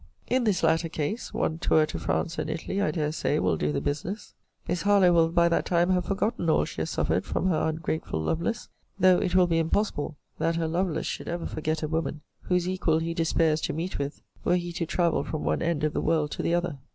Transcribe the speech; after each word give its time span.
In 0.27 0.45
this 0.45 0.63
latter 0.63 0.89
case, 0.89 1.31
one 1.31 1.59
tour 1.59 1.85
to 1.85 1.99
France 1.99 2.39
and 2.39 2.49
Italy, 2.49 2.81
I 2.81 2.89
dare 2.89 3.11
say, 3.11 3.37
will 3.37 3.55
do 3.55 3.71
the 3.71 3.79
business. 3.81 4.33
Miss 4.67 4.81
Harlowe 4.81 5.13
will 5.13 5.29
by 5.29 5.47
that 5.49 5.63
time 5.67 5.91
have 5.91 6.05
forgotten 6.05 6.49
all 6.49 6.65
she 6.65 6.81
has 6.81 6.89
suffered 6.89 7.23
from 7.23 7.45
her 7.49 7.67
ungrateful 7.69 8.19
Lovelace: 8.19 8.67
though 8.99 9.19
it 9.19 9.35
will 9.35 9.45
be 9.45 9.59
impossible 9.59 10.17
that 10.39 10.55
her 10.55 10.67
Lovelace 10.67 11.05
should 11.05 11.27
ever 11.27 11.45
forget 11.45 11.83
a 11.83 11.87
woman, 11.87 12.21
whose 12.41 12.67
equal 12.67 12.97
he 12.97 13.13
despairs 13.13 13.61
to 13.61 13.73
meet 13.73 13.99
with, 13.99 14.23
were 14.43 14.55
he 14.55 14.73
to 14.73 14.87
travel 14.87 15.23
from 15.23 15.43
one 15.43 15.61
end 15.61 15.83
of 15.83 15.93
the 15.93 16.01
world 16.01 16.31
to 16.31 16.41
the 16.41 16.55
other. 16.55 16.79